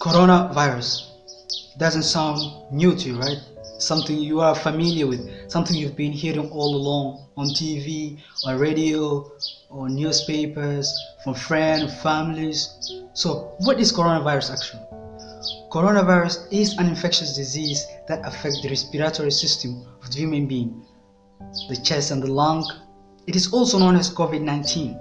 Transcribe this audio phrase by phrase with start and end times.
[0.00, 1.08] Coronavirus
[1.76, 2.40] doesn't sound
[2.72, 3.36] new to you, right?
[3.78, 9.30] Something you are familiar with, something you've been hearing all along on TV, on radio,
[9.68, 10.90] or newspapers,
[11.22, 12.70] from friends, families.
[13.12, 14.82] So, what is coronavirus actually?
[15.70, 20.82] Coronavirus is an infectious disease that affects the respiratory system of the human being,
[21.68, 22.64] the chest and the lung.
[23.26, 24.98] It is also known as COVID 19.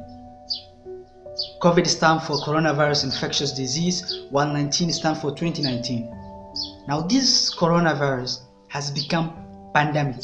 [1.60, 6.10] COVID stands for coronavirus infectious disease, while 19 stands for 2019.
[6.88, 9.34] Now, this coronavirus has become
[9.74, 10.22] pandemic.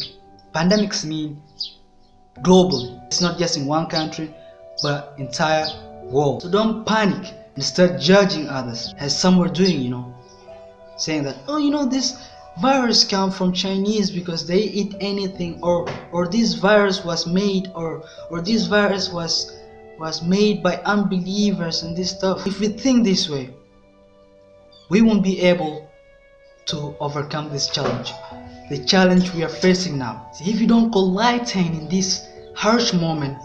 [0.53, 1.41] Pandemics mean
[2.41, 3.01] global.
[3.07, 4.33] It's not just in one country,
[4.81, 5.67] but entire
[6.03, 6.43] world.
[6.43, 10.15] So don't panic and start judging others as some were doing, you know,
[10.97, 12.29] saying that oh, you know, this
[12.61, 18.03] virus come from Chinese because they eat anything, or or this virus was made, or
[18.29, 19.51] or this virus was
[19.99, 22.45] was made by unbelievers and this stuff.
[22.45, 23.49] If we think this way,
[24.89, 25.89] we won't be able
[26.65, 28.11] to overcome this challenge.
[28.69, 30.29] The challenge we are facing now.
[30.33, 33.37] See, if you don't collide in this harsh moment,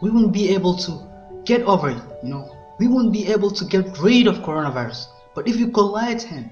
[0.00, 1.00] we won't be able to
[1.44, 2.02] get over it.
[2.22, 5.06] You know, we won't be able to get rid of coronavirus.
[5.34, 6.50] But if you collide him,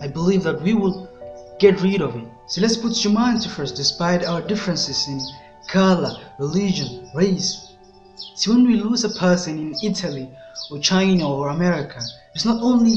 [0.00, 1.08] I believe that we will
[1.58, 2.24] get rid of it.
[2.48, 5.20] So let's put humanity first, despite our differences in
[5.68, 7.65] color, religion, race,
[8.16, 10.30] See, when we lose a person in Italy
[10.70, 12.00] or China or America,
[12.34, 12.96] it's not only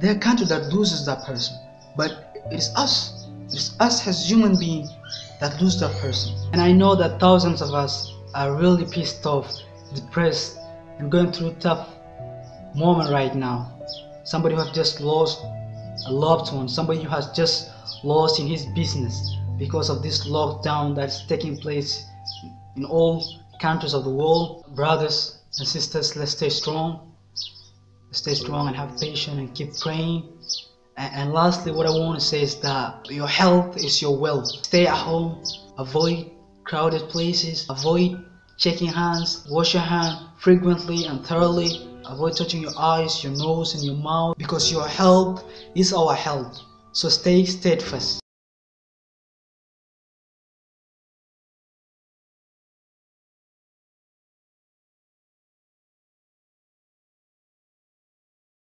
[0.00, 1.56] their country that loses that person,
[1.96, 3.26] but it's us.
[3.48, 4.90] It's us as human beings
[5.40, 6.34] that lose that person.
[6.52, 9.52] And I know that thousands of us are really pissed off,
[9.94, 10.58] depressed,
[10.98, 11.88] and going through a tough
[12.74, 13.72] moment right now.
[14.24, 15.42] Somebody who has just lost
[16.06, 17.70] a loved one, somebody who has just
[18.04, 22.06] lost in his business because of this lockdown that's taking place
[22.76, 23.22] in all
[23.60, 24.64] countries of the world.
[24.74, 27.14] Brothers and sisters, let's stay strong.
[28.10, 30.28] Stay strong and have patience and keep praying.
[30.96, 34.48] And, and lastly, what I want to say is that your health is your wealth.
[34.64, 35.44] Stay at home,
[35.78, 36.30] avoid
[36.64, 38.24] crowded places, avoid
[38.56, 41.86] shaking hands, wash your hand frequently and thoroughly.
[42.06, 45.44] Avoid touching your eyes, your nose, and your mouth because your health
[45.76, 46.60] is our health.
[46.92, 48.19] So stay steadfast.